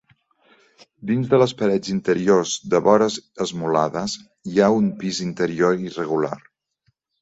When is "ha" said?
4.67-4.75